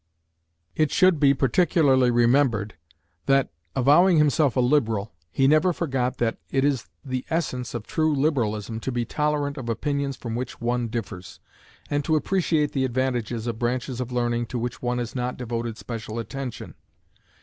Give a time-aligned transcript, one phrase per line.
[0.75, 2.73] It should be particularly remembered,
[3.27, 8.11] that, avowing himself a liberal, he never forgot that it is the essence of true
[8.15, 11.39] liberalism to be tolerant of opinions from which one differs,
[11.87, 15.77] and to appreciate the advantages of branches of learning to which one has not devoted
[15.77, 16.73] special attention.